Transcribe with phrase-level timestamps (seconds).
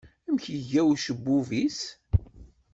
[0.27, 1.79] Amek iga ucebbub-is?